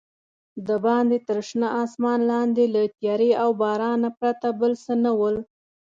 دباندې 0.67 1.17
تر 1.27 1.37
شنه 1.49 1.67
اسمان 1.83 2.19
لاندې 2.31 2.63
له 2.73 2.81
تیارې 2.99 3.31
او 3.43 3.49
بارانه 3.61 4.09
پرته 4.19 4.47
بل 4.59 4.73
څه 4.83 4.93
نه 5.03 5.11
ول. 5.19 5.35